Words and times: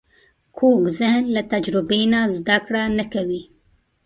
کوږ 0.57 0.81
ذهن 0.99 1.23
له 1.35 1.41
تجربې 1.51 2.01
نه 2.11 2.21
زده 2.37 2.57
کړه 2.65 2.83
نه 2.97 3.05
کوي 3.13 3.41